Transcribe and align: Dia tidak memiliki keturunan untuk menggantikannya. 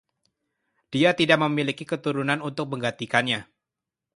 Dia 0.93 1.11
tidak 1.19 1.37
memiliki 1.45 1.83
keturunan 1.91 2.39
untuk 2.49 2.65
menggantikannya. 2.73 3.39